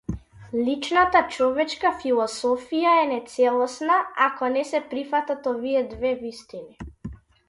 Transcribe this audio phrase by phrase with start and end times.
[0.67, 3.97] Личната човечка философија е нецелосна,
[4.29, 6.87] ако не се прифатат овие две вистини.